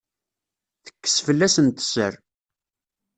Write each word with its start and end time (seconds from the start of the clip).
Tekkes 0.83 1.15
fell-asent 1.25 1.77
sser. 1.87 2.13